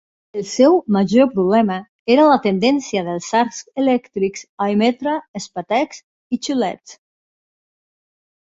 [0.39, 1.75] El seu major problema
[2.13, 6.03] era la tendència dels arcs elèctrics a emetre espetecs
[6.37, 6.97] i xiulets.